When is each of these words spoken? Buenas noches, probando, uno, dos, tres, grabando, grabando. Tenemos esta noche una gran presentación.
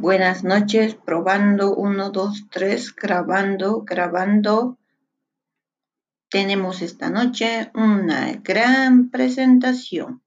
Buenas 0.00 0.44
noches, 0.44 0.94
probando, 0.94 1.74
uno, 1.74 2.10
dos, 2.10 2.44
tres, 2.50 2.94
grabando, 2.94 3.82
grabando. 3.82 4.78
Tenemos 6.30 6.82
esta 6.82 7.10
noche 7.10 7.72
una 7.74 8.32
gran 8.34 9.10
presentación. 9.10 10.22